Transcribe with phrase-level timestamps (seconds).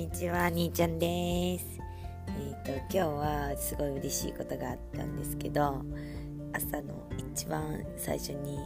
[0.00, 1.78] にちは、兄ちゃんです。
[2.26, 5.84] えっ、ー、と今日はすごい嬉しいことがあったんですけど、
[6.54, 8.56] 朝の一番最初に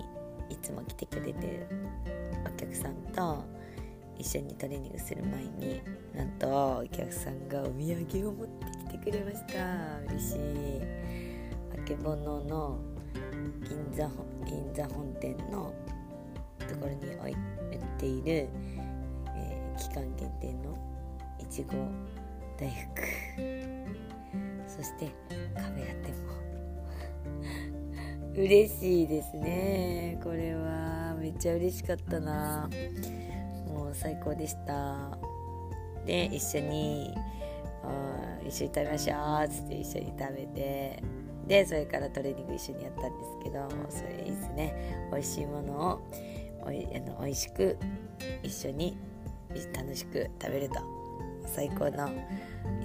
[0.49, 1.67] いつも来てくれてる
[2.47, 3.45] お客さんと
[4.17, 5.83] 一緒にトレーニングする前に
[6.15, 6.47] なんと
[6.85, 10.39] お客さんがお土産を持ってきてくれました嬉しい
[11.77, 12.79] あけぼのの
[13.69, 14.09] 銀座
[14.47, 15.75] 銀座本店の
[16.61, 17.37] ところに置い
[17.99, 18.49] ている、
[19.35, 20.95] え、期間限定の
[21.39, 21.73] いちご
[22.59, 23.03] 大福。
[24.67, 25.13] そして
[25.55, 26.35] カフェラテも。
[28.37, 30.19] 嬉しいですね。
[30.23, 31.15] これは。
[31.21, 32.69] めっちゃ嬉しかったな。
[33.69, 35.19] もう最高でした。
[36.05, 37.15] で一緒に
[38.47, 41.03] 一緒に食べましょうっつって一緒に食べて。
[41.47, 45.09] でそれからトレーニング一緒にやったんですけどそれいいですね。
[45.11, 46.01] 美味しいものを
[46.67, 47.79] おいあの美味しく
[48.43, 48.97] 一緒に
[49.75, 51.04] 楽しく食べると
[51.47, 52.09] 最高の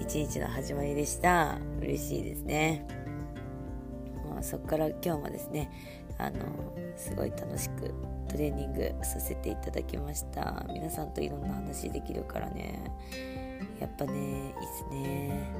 [0.00, 1.58] 一日の始まりでした。
[1.80, 2.86] 嬉しいですね。
[4.28, 5.70] まあ、そこから今日もですね
[6.18, 6.38] あの
[6.96, 7.94] すごい楽しく
[8.28, 10.64] トレーニングさせていただきました。
[10.72, 12.82] 皆さんといろんな話できるからね。
[13.80, 15.52] やっぱねいいですね。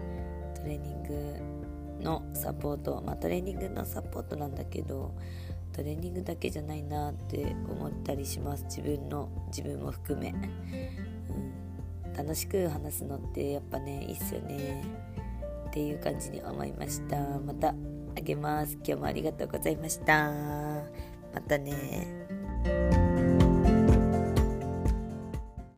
[0.55, 3.03] トレーニングのサポート。
[3.05, 5.15] まあトレーニングのサポートなんだけど
[5.73, 8.65] トレーニングだけじゃないなって思ったりします。
[8.65, 10.35] 自分の自分も含め、
[12.21, 14.85] 楽しく話すのってやっぱねいいっすよね。
[15.69, 17.17] っていう感じに思いました。
[17.17, 17.75] またあ
[18.21, 18.75] げます。
[18.75, 20.31] 今日もありがとうございました。
[21.33, 22.40] またね。